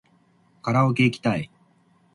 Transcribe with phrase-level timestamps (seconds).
[0.63, 1.51] カラオケいきたい